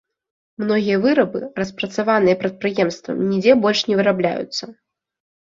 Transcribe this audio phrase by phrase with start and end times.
[0.61, 4.63] Многія вырабы, распрацаваныя прадпрыемствам, нідзе больш не вырабляюцца.